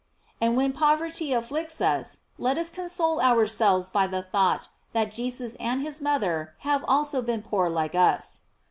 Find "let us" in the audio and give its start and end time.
2.39-2.71